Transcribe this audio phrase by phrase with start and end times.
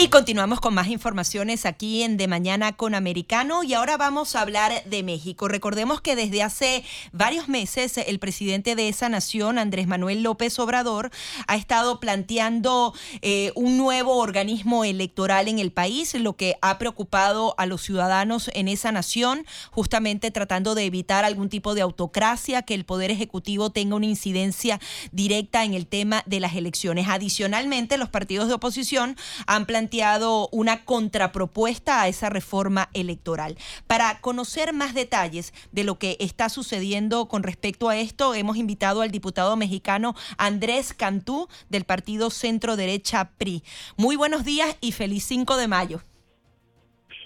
[0.00, 4.42] Y continuamos con más informaciones aquí en De Mañana con Americano y ahora vamos a
[4.42, 5.48] hablar de México.
[5.48, 11.10] Recordemos que desde hace varios meses el presidente de esa nación, Andrés Manuel López Obrador,
[11.48, 17.56] ha estado planteando eh, un nuevo organismo electoral en el país, lo que ha preocupado
[17.58, 22.74] a los ciudadanos en esa nación, justamente tratando de evitar algún tipo de autocracia, que
[22.74, 24.78] el Poder Ejecutivo tenga una incidencia
[25.10, 27.08] directa en el tema de las elecciones.
[27.08, 29.16] Adicionalmente, los partidos de oposición
[29.48, 33.54] han planteado planteado una contrapropuesta a esa reforma electoral.
[33.86, 39.00] Para conocer más detalles de lo que está sucediendo con respecto a esto, hemos invitado
[39.00, 43.62] al diputado mexicano Andrés Cantú del partido Centro Derecha PRI.
[43.96, 46.00] Muy buenos días y feliz 5 de mayo.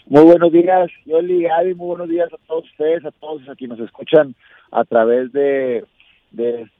[0.06, 3.80] Muy buenos días, Yoli, Gaby, muy buenos días a todos ustedes, a todos aquí nos
[3.80, 4.36] escuchan
[4.70, 5.84] a través de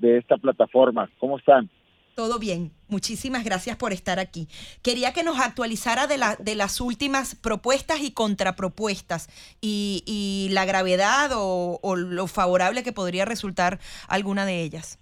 [0.01, 1.11] esta plataforma.
[1.19, 1.69] ¿Cómo están?
[2.15, 2.73] Todo bien.
[2.89, 4.47] Muchísimas gracias por estar aquí.
[4.83, 9.29] Quería que nos actualizara de, la, de las últimas propuestas y contrapropuestas
[9.63, 14.99] y, y la gravedad o, lo favorable que podría resultar alguna de ellas.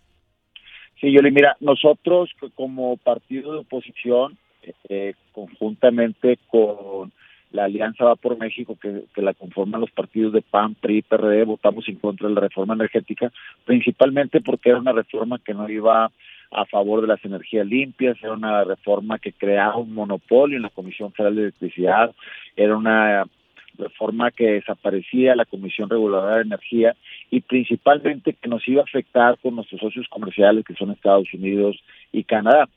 [1.01, 4.39] Sí, Yoli, mira, nosotros como partido de oposición,
[4.89, 7.13] eh, conjuntamente con
[7.51, 11.45] la Alianza Va por México, que, que, la conforman los partidos de PAN, PRI, PRD,
[11.45, 13.33] votamos en contra de la reforma energética,
[13.65, 16.13] principalmente porque era una reforma que no iba
[16.51, 20.71] a favor de las energías limpias, era una reforma que creaba un monopolio en la
[20.71, 22.15] Comisión Federal de Electricidad,
[22.57, 23.25] era una
[23.79, 26.95] reforma que desaparecía la Comisión Reguladora de Energía
[27.31, 31.77] y principalmente que nos iba a afectar con nuestros socios comerciales que son Estados Unidos
[32.13, 32.69] y Canadá.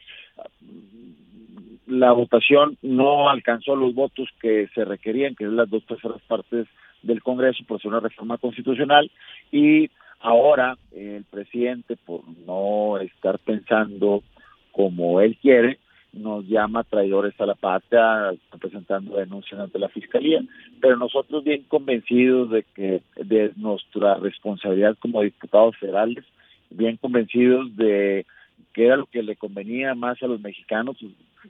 [1.88, 6.68] La votación no alcanzó los votos que se requerían, que es las dos terceras partes
[7.02, 9.12] del Congreso por ser una reforma constitucional
[9.52, 9.90] y
[10.24, 14.24] Ahora el presidente, por no estar pensando
[14.72, 15.80] como él quiere,
[16.14, 20.42] nos llama traidores a la patria, presentando denuncias ante la fiscalía,
[20.80, 26.24] pero nosotros bien convencidos de que de nuestra responsabilidad como diputados federales,
[26.70, 28.26] bien convencidos de
[28.72, 30.96] que era lo que le convenía más a los mexicanos,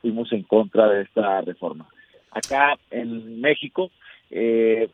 [0.02, 1.86] fuimos en contra de esta reforma.
[2.32, 3.92] Acá en México,
[4.32, 4.90] eh,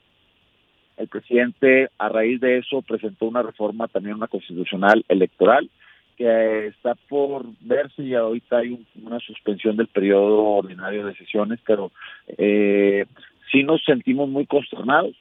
[0.99, 5.69] el presidente a raíz de eso presentó una reforma también una constitucional electoral
[6.17, 11.93] que está por verse y ahorita hay una suspensión del periodo ordinario de sesiones, pero
[12.37, 13.05] eh,
[13.49, 15.15] sí nos sentimos muy consternados,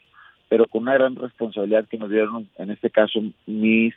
[0.48, 3.94] pero con una gran responsabilidad que nos dieron, en este caso, mis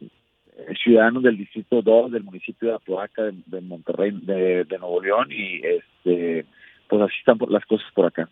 [0.00, 5.26] eh, ciudadanos del Distrito 2, del municipio de Apodaca, de, Monterrey, de, de, Nuevo León,
[5.32, 6.46] y este
[6.86, 8.28] pues así están las cosas por acá.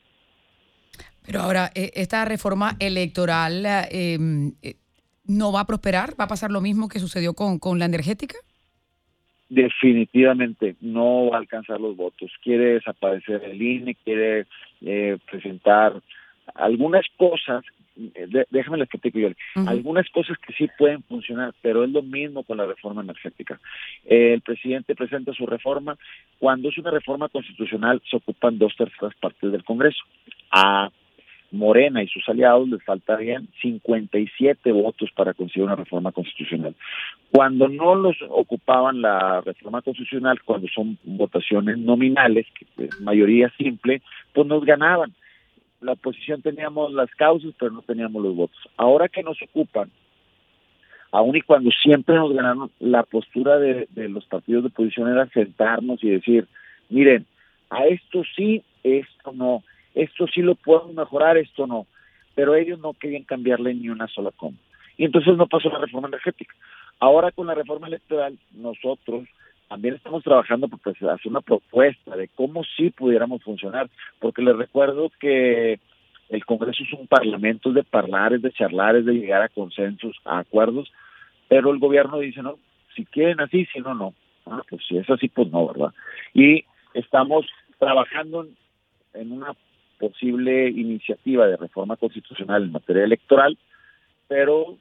[1.30, 4.74] Pero ahora, eh, esta reforma electoral em, eh,
[5.28, 8.36] no va a prosperar, va a pasar lo mismo que sucedió con, con la energética.
[9.48, 12.32] Definitivamente no va a alcanzar los votos.
[12.42, 14.46] Quiere desaparecer el INE, quiere
[14.80, 16.02] eh, presentar
[16.52, 17.64] algunas cosas
[18.50, 19.28] déjame les platico yo,
[19.66, 23.60] algunas cosas que sí pueden funcionar, pero es lo mismo con la reforma energética.
[24.06, 25.98] el presidente presenta su reforma,
[26.38, 30.02] cuando es una reforma constitucional se ocupan dos terceras partes del Congreso.
[30.50, 30.90] A
[31.52, 36.74] Morena y sus aliados les faltarían 57 votos para conseguir una reforma constitucional.
[37.30, 44.02] Cuando no los ocupaban la reforma constitucional, cuando son votaciones nominales, que es mayoría simple,
[44.32, 45.12] pues nos ganaban.
[45.80, 48.58] La oposición teníamos las causas, pero no teníamos los votos.
[48.76, 49.90] Ahora que nos ocupan,
[51.10, 55.26] aun y cuando siempre nos ganaron, la postura de, de los partidos de oposición era
[55.28, 56.46] sentarnos y decir,
[56.88, 57.26] miren,
[57.70, 59.62] a esto sí, esto no
[59.94, 61.86] esto sí lo podemos mejorar, esto no.
[62.34, 64.56] Pero ellos no querían cambiarle ni una sola coma.
[64.96, 66.54] Y entonces no pasó la reforma energética.
[66.98, 69.26] Ahora con la reforma electoral, nosotros
[69.68, 74.56] también estamos trabajando por pues, hacer una propuesta de cómo sí pudiéramos funcionar, porque les
[74.56, 75.78] recuerdo que
[76.28, 80.16] el Congreso es un parlamento de hablar, es de charlar, es de llegar a consensos,
[80.24, 80.92] a acuerdos,
[81.48, 82.58] pero el gobierno dice, no,
[82.94, 84.14] si quieren así, si no, no.
[84.46, 85.94] Ah, pues si es así, pues no, ¿verdad?
[86.34, 86.64] Y
[86.94, 87.46] estamos
[87.78, 88.46] trabajando
[89.14, 89.54] en una
[90.00, 93.56] posible iniciativa de reforma constitucional en materia electoral,
[94.26, 94.78] pero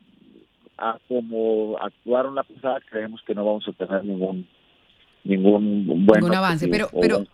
[0.78, 4.48] a como actuaron la pasada, creemos que no vamos a tener ningún
[5.24, 6.68] ningún buen avance.
[6.68, 7.26] Pero, pero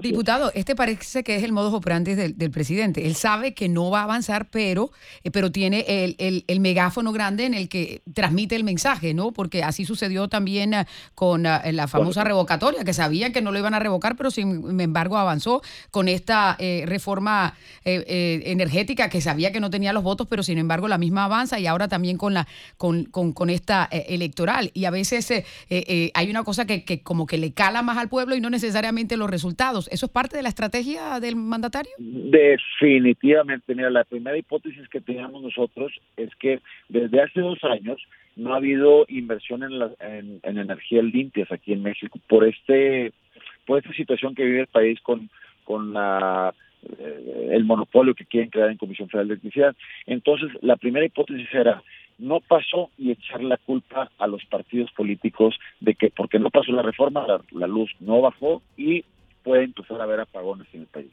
[0.00, 3.06] diputado, este parece que es el modus operandi del, del, presidente.
[3.06, 4.90] Él sabe que no va a avanzar, pero,
[5.22, 9.32] eh, pero tiene el, el, megáfono grande en el que transmite el mensaje, ¿no?
[9.32, 13.58] Porque así sucedió también eh, con eh, la famosa revocatoria, que sabían que no lo
[13.58, 17.54] iban a revocar, pero sin embargo avanzó con esta reforma
[17.84, 21.66] energética que sabía que no tenía los votos, pero sin embargo la misma avanza y
[21.66, 22.46] ahora también con la
[22.76, 24.70] con, con, con esta electoral.
[24.74, 25.32] Y a veces
[25.68, 29.16] hay una cosa que, que como que le cala más al pueblo y no necesariamente
[29.16, 29.88] los resultados.
[29.92, 31.92] ¿Eso es parte de la estrategia del mandatario?
[31.98, 33.74] Definitivamente.
[33.74, 38.00] Mira, la primera hipótesis que teníamos nosotros es que desde hace dos años
[38.36, 43.12] no ha habido inversión en, la, en, energías limpias aquí en México por este
[43.66, 45.30] por esta situación que vive el país con
[45.64, 46.54] con la
[46.98, 49.74] eh, el monopolio que quieren crear en Comisión Federal de Electricidad.
[50.06, 51.82] Entonces, la primera hipótesis era
[52.18, 56.72] no pasó y echar la culpa a los partidos políticos de que porque no pasó
[56.72, 59.04] la reforma la, luz no bajó y
[59.42, 61.10] puede empezar a haber apagones en el país.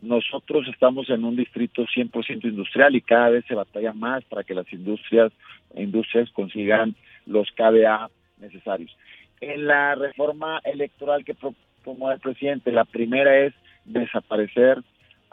[0.00, 4.54] Nosotros estamos en un distrito 100% industrial y cada vez se batalla más para que
[4.54, 5.30] las industrias
[5.74, 6.94] industrias consigan
[7.26, 8.96] los KBA necesarios.
[9.40, 11.36] En la reforma electoral que
[11.84, 13.54] promueve el presidente, la primera es
[13.84, 14.82] desaparecer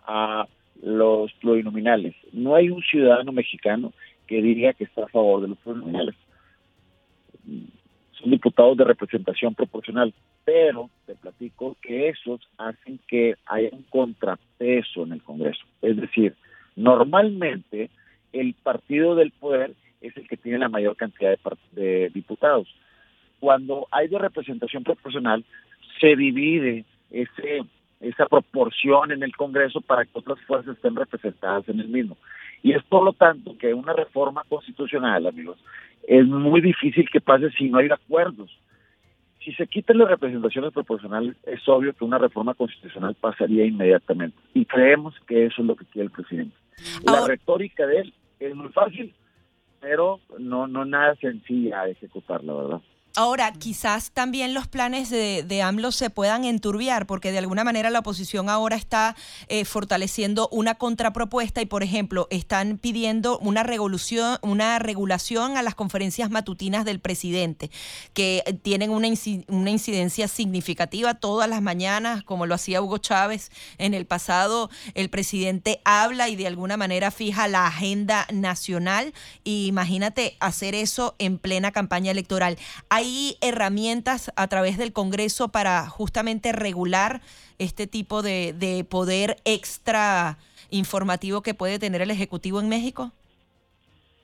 [0.06, 0.48] a
[0.81, 2.15] los plurinominales.
[2.33, 3.94] No hay un ciudadano mexicano
[4.27, 6.15] que diría que está a favor de los plurinominales.
[8.12, 10.13] Son diputados de representación proporcional,
[10.44, 15.63] pero te platico que esos hacen que haya un contrapeso en el Congreso.
[15.81, 16.35] Es decir,
[16.75, 17.89] normalmente
[18.33, 22.68] el partido del poder es el que tiene la mayor cantidad de, de diputados.
[23.39, 25.45] Cuando hay de representación proporcional,
[26.00, 27.62] se divide ese
[28.00, 32.18] esa proporción en el Congreso para que otras fuerzas estén representadas en el mismo.
[32.64, 35.58] Y es por lo tanto que una reforma constitucional, amigos,
[36.08, 38.52] es muy difícil que pase si no hay acuerdos.
[39.44, 44.38] Si se quitan las representaciones proporcionales, es obvio que una reforma constitucional pasaría inmediatamente.
[44.54, 46.56] Y creemos que eso es lo que quiere el presidente.
[47.04, 49.14] La retórica de él es muy fácil,
[49.80, 52.82] pero no, no nada sencilla a ejecutarla, ¿verdad?
[53.19, 57.90] Ahora, quizás también los planes de, de, AMLO se puedan enturbiar, porque de alguna manera
[57.90, 59.16] la oposición ahora está
[59.48, 65.74] eh, fortaleciendo una contrapropuesta y, por ejemplo, están pidiendo una regulación, una regulación a las
[65.74, 67.72] conferencias matutinas del presidente,
[68.14, 69.08] que tienen una,
[69.48, 73.50] una incidencia significativa todas las mañanas, como lo hacía Hugo Chávez
[73.80, 74.70] en el pasado.
[74.94, 79.12] El presidente habla y de alguna manera fija la agenda nacional.
[79.44, 82.60] Y imagínate hacer eso en plena campaña electoral.
[82.90, 87.21] Hay hay herramientas a través del Congreso para justamente regular
[87.57, 90.38] este tipo de, poder extra
[90.69, 93.12] informativo que puede tener el Ejecutivo en México?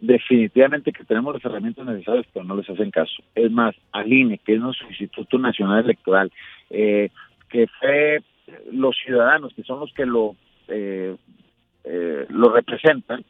[0.02, 3.24] Definitivamente que tenemos las herramientas necesarias, pero no les hacen caso.
[3.36, 6.30] Es más, al INE, que es nuestro Instituto Nacional Electoral,
[6.70, 7.10] eh,
[7.50, 8.22] que fue
[8.70, 10.36] los ciudadanos, que son los que lo,
[10.68, 11.16] eh,
[11.86, 13.24] eh, lo representan,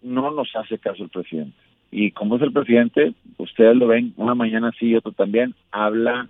[0.00, 4.34] no nos hace caso el presidente y como es el presidente, ustedes lo ven, una
[4.34, 6.26] mañana sí y otro también, habla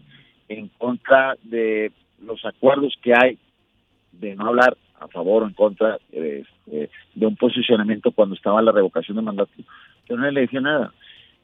[0.49, 3.39] en contra de los acuerdos que hay,
[4.11, 6.45] de no hablar a favor o en contra de,
[7.15, 9.53] un posicionamiento cuando estaba la revocación de mandato.
[10.09, 10.93] Yo no le decía nada.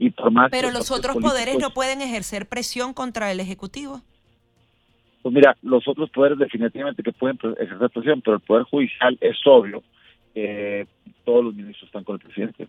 [0.01, 4.03] Y por más Pero los otros poderes no pueden ejercer presión contra el Ejecutivo.
[5.23, 9.37] Pues mira, los otros poderes definitivamente que pueden ejercer presión, pero el Poder Judicial es
[9.45, 9.83] obvio
[10.35, 10.89] que
[11.25, 12.67] todos los ministros están con el presidente.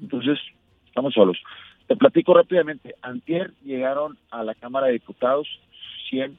[0.00, 0.38] Entonces,
[0.98, 1.38] estamos solos.
[1.86, 2.96] Te platico rápidamente.
[3.02, 5.46] Antier llegaron a la Cámara de Diputados
[6.10, 6.36] 100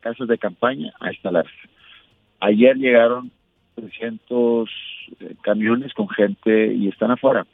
[0.00, 1.54] casas de campaña a instalarse.
[2.40, 3.30] Ayer llegaron
[3.76, 4.68] 300
[5.20, 7.46] eh, camiones con gente y están afuera.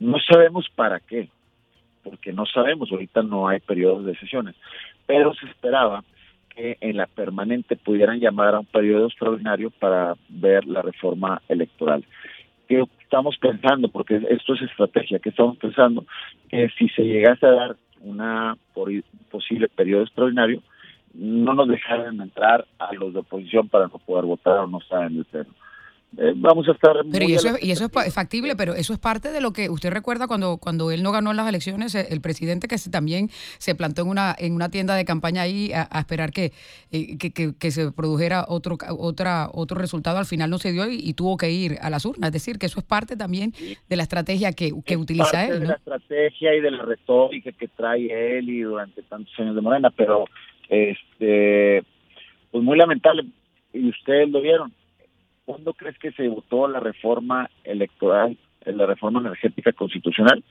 [0.00, 1.28] No sabemos para qué,
[2.02, 4.54] porque no sabemos, ahorita no hay periodos de sesiones,
[5.06, 6.04] pero se esperaba
[6.54, 12.02] que en la permanente pudieran llamar a un periodo extraordinario para ver la reforma electoral.
[12.68, 13.88] ¿Qué estamos pensando?
[13.88, 16.04] Porque esto es estrategia, ¿qué estamos pensando?
[16.48, 18.56] Que si se llegase a dar una
[19.30, 20.62] posible periodo extraordinario,
[21.14, 25.10] no nos dejaran entrar a los de oposición para no poder votar o no estar
[25.10, 25.50] en el pleno.
[26.18, 29.32] Eh, vamos a estar pero y eso, y eso es factible pero eso es parte
[29.32, 32.68] de lo que usted recuerda cuando cuando él no ganó las elecciones eh, el presidente
[32.68, 36.52] que también se plantó en una en una tienda de campaña ahí a, esperar eh,
[37.18, 41.12] que, que, que, se produjera otro otra otro resultado al final no se dio y,
[41.12, 42.28] tuvo que ir a las urnas.
[42.28, 43.52] Es decir que eso es parte también
[43.88, 47.68] de la estrategia que, que utiliza él de la estrategia y de la retórica que
[47.68, 50.24] trae él y durante tantos años de Morena pero
[50.70, 51.82] este
[52.50, 53.26] pues muy lamentable
[53.74, 54.72] y ustedes lo vieron
[55.46, 58.36] ¿cuándo crees que se votó la reforma electoral,
[58.66, 60.44] la reforma energética constitucional?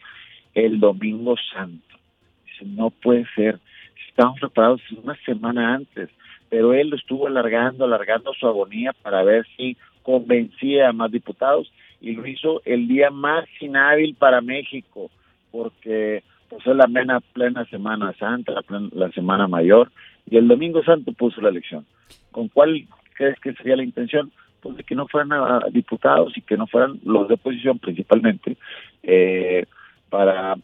[0.55, 1.97] El domingo santo.
[2.45, 3.59] Dice, no puede ser.
[4.07, 6.09] estábamos preparados una semana antes,
[6.49, 11.71] pero él lo estuvo alargando, alargando su agonía para ver si convencía a más diputados
[11.99, 15.11] y lo hizo el día más inhábil para México,
[15.51, 19.91] porque es la plena, plena Semana Santa, la, la Semana Mayor,
[20.29, 21.85] y el Domingo Santo puso la elección.
[22.31, 22.85] ¿Con cuál
[23.15, 24.31] crees que sería la intención?
[24.65, 25.29] Pues de que no fueran
[25.71, 28.57] diputados y que no fueran los de oposición principalmente,
[29.03, 29.67] eh,
[30.09, 30.55] para,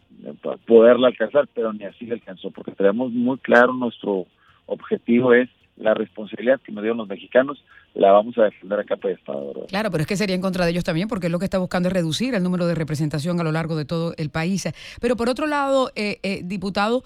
[0.41, 4.25] para, poderla alcanzar, pero ni así alcanzó, porque tenemos muy claro nuestro
[4.65, 9.09] objetivo es la responsabilidad que nos dieron los mexicanos la vamos a defender a capa
[9.09, 9.67] de Estado.
[9.67, 11.89] Claro, pero es que sería en contra de ellos también, porque lo que está buscando
[11.89, 14.67] es reducir el número de representación a lo largo de todo el país.
[14.99, 17.03] Pero por otro lado, eh, eh, diputado,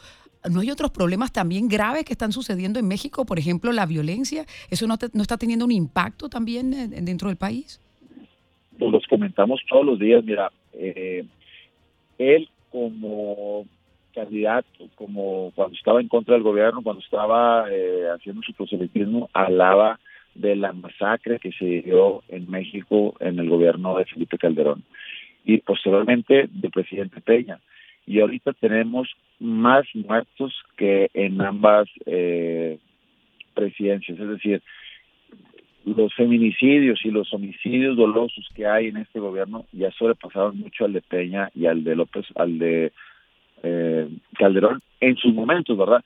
[0.51, 3.25] ¿no hay otros problemas también graves que están sucediendo en México?
[3.25, 4.45] Por ejemplo, la violencia.
[4.69, 6.71] ¿Eso no, no está teniendo un impacto también
[7.05, 7.81] dentro del país?
[8.77, 10.23] Pues los comentamos todos los días.
[10.23, 11.25] Mira, eh,
[12.17, 13.65] él como
[14.13, 19.99] candidato, como cuando estaba en contra del gobierno, cuando estaba eh, haciendo su proselitismo, hablaba
[20.33, 24.83] de la masacre que se dio en México en el gobierno de Felipe Calderón
[25.45, 27.59] y posteriormente del presidente Peña.
[28.07, 29.09] Y ahorita tenemos
[29.39, 32.77] más muertos que en ambas eh,
[33.53, 34.61] presidencias, es decir,
[35.85, 40.93] los feminicidios y los homicidios dolosos que hay en este gobierno ya sobrepasaron mucho al
[40.93, 42.91] de Peña y al de López, al de
[43.61, 46.03] eh, Calderón en sus momentos, ¿verdad?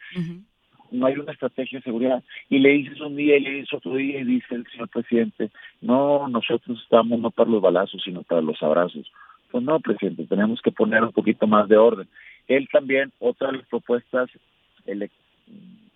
[0.92, 2.24] No hay una estrategia de seguridad.
[2.50, 5.50] Y le dices un día y le dices otro día y dice el señor presidente,
[5.82, 9.10] no, nosotros estamos no para los balazos, sino para los abrazos.
[9.52, 12.08] Pues no, presidente, tenemos que poner un poquito más de orden.
[12.48, 14.30] Él también, otra de las propuestas,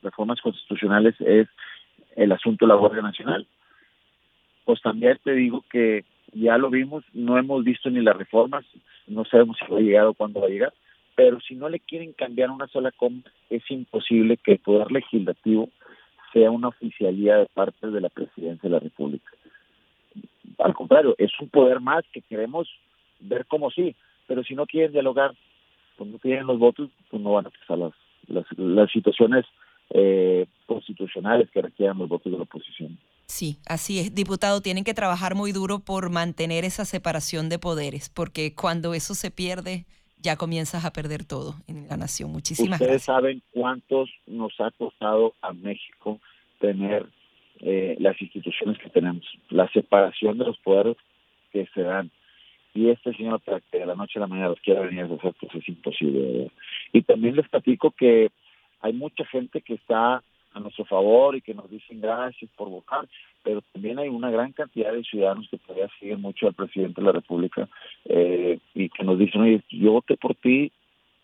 [0.02, 1.48] reformas constitucionales, es
[2.16, 3.48] el asunto de la Guardia Nacional.
[4.66, 8.66] Pues también te digo que ya lo vimos, no hemos visto ni las reformas,
[9.08, 10.74] no sabemos si va a llegar o cuándo va a llegar,
[11.16, 15.70] pero si no le quieren cambiar una sola coma, es imposible que el Poder Legislativo
[16.32, 19.32] sea una oficialía de parte de la Presidencia de la República.
[20.58, 22.68] Al contrario, es un poder más que queremos
[23.24, 23.96] ver como sí,
[24.28, 25.34] pero si no quieren dialogar,
[25.98, 27.94] pues no tienen los votos, pues no van a pasar las,
[28.28, 29.46] las, las situaciones
[29.90, 32.98] eh, constitucionales que requieran los votos de la oposición.
[33.26, 34.14] Sí, así es.
[34.14, 39.14] Diputado, tienen que trabajar muy duro por mantener esa separación de poderes, porque cuando eso
[39.14, 39.86] se pierde,
[40.22, 42.32] ya comienzas a perder todo en la nación.
[42.32, 46.20] Muchísimas Ustedes saben cuántos nos ha costado a México
[46.60, 47.08] tener
[47.60, 50.98] eh, las instituciones que tenemos, la separación de los poderes
[51.52, 52.10] que se dan.
[52.74, 55.16] Y este señor, para que de la noche a la mañana los quiera venir a
[55.16, 56.52] hacer, pues es imposible.
[56.92, 58.32] Y también les platico que
[58.82, 63.08] hay mucha gente que está a nuestro favor y que nos dicen gracias por votar,
[63.44, 67.06] pero también hay una gran cantidad de ciudadanos que todavía siguen mucho al presidente de
[67.06, 67.68] la República
[68.06, 70.72] eh, y que nos dicen, oye, yo voté por ti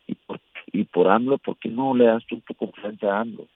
[0.07, 0.39] y por,
[0.71, 3.47] y por AMLO, ¿por qué no le das tu confianza a AMLO?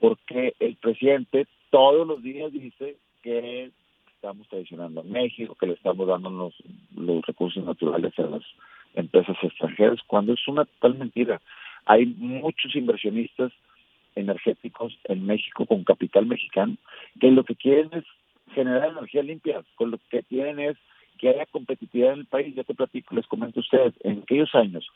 [0.00, 3.70] Porque el presidente todos los días dice que
[4.14, 6.52] estamos traicionando a México, que le estamos dando
[6.96, 8.42] los, recursos naturales a las
[8.94, 11.40] empresas extranjeras, cuando es una total mentira.
[11.86, 13.52] Hay muchos inversionistas
[14.14, 16.76] energéticos en México con capital mexicano,
[17.20, 18.04] que lo que quieren es
[18.54, 20.76] generar energía limpia, con lo que quieren es
[21.18, 22.54] que haya competitividad en el país.
[22.54, 24.86] Ya te platico, les comento a ustedes, en aquellos años,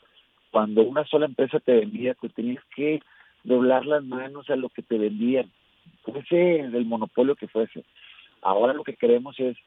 [0.51, 3.01] cuando una sola empresa te vendía, pues tenías que
[3.43, 5.49] doblar las manos a lo que te vendían,
[6.03, 6.35] fuese
[6.69, 7.83] del monopolio que fuese.
[8.41, 9.57] Ahora lo que queremos es,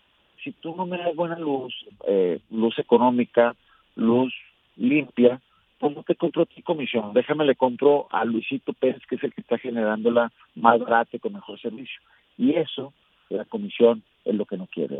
[0.43, 1.75] si tú no me das buena luz,
[2.07, 3.55] eh, luz económica,
[3.97, 4.33] luz
[4.77, 5.41] limpia,
[5.79, 9.35] pues no te compro tu comisión, déjame le compro a Luisito Pérez, que es el
[9.35, 12.01] que está generando la más barata y con mejor servicio.
[12.39, 12.93] Y eso,
[13.29, 14.97] la comisión, es lo que no quiere.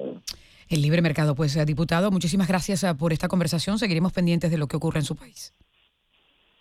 [0.69, 3.79] El libre mercado, pues, eh, diputado, muchísimas gracias eh, por esta conversación.
[3.79, 5.53] Seguiremos pendientes de lo que ocurre en su país.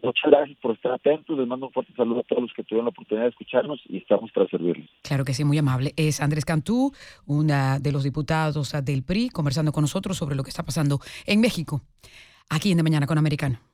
[0.04, 1.38] Muchas gracias por estar atentos.
[1.38, 3.98] Les mando un fuerte saludo a todos los que tuvieron la oportunidad de escucharnos y
[3.98, 4.90] estamos para servirles.
[5.04, 5.94] Claro que sí, muy amable.
[5.96, 6.92] Es Andrés Cantú,
[7.26, 11.40] una de los diputados del PRI, conversando con nosotros sobre lo que está pasando en
[11.40, 11.82] México,
[12.50, 13.71] aquí en De Mañana con Americano.